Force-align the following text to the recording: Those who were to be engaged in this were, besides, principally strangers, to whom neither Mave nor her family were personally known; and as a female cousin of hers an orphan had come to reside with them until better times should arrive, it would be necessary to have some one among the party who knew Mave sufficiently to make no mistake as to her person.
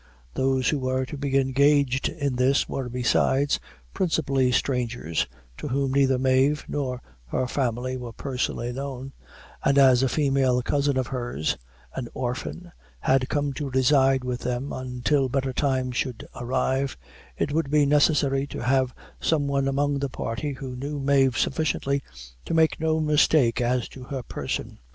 Those 0.33 0.69
who 0.69 0.79
were 0.79 1.05
to 1.05 1.15
be 1.15 1.37
engaged 1.37 2.09
in 2.09 2.35
this 2.37 2.67
were, 2.67 2.89
besides, 2.89 3.59
principally 3.93 4.51
strangers, 4.51 5.27
to 5.57 5.67
whom 5.67 5.91
neither 5.93 6.17
Mave 6.17 6.65
nor 6.67 7.03
her 7.27 7.45
family 7.45 7.97
were 7.97 8.11
personally 8.11 8.73
known; 8.73 9.13
and 9.63 9.77
as 9.77 10.01
a 10.01 10.09
female 10.09 10.63
cousin 10.63 10.97
of 10.97 11.05
hers 11.05 11.55
an 11.93 12.07
orphan 12.15 12.71
had 13.01 13.29
come 13.29 13.53
to 13.53 13.69
reside 13.69 14.23
with 14.23 14.39
them 14.39 14.73
until 14.73 15.29
better 15.29 15.53
times 15.53 15.97
should 15.97 16.27
arrive, 16.35 16.97
it 17.37 17.51
would 17.51 17.69
be 17.69 17.85
necessary 17.85 18.47
to 18.47 18.63
have 18.63 18.95
some 19.19 19.45
one 19.45 19.67
among 19.67 19.99
the 19.99 20.09
party 20.09 20.53
who 20.53 20.75
knew 20.75 20.99
Mave 20.99 21.37
sufficiently 21.37 22.01
to 22.43 22.55
make 22.55 22.79
no 22.79 22.99
mistake 22.99 23.61
as 23.61 23.87
to 23.89 24.05
her 24.05 24.23
person. 24.23 24.79